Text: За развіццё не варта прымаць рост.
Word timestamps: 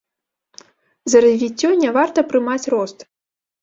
За 1.15 1.23
развіццё 1.27 1.69
не 1.85 1.89
варта 2.01 2.19
прымаць 2.35 2.63
рост. 2.79 3.11